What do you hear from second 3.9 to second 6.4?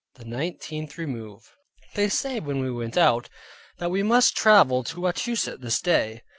we must travel to Wachusett this day.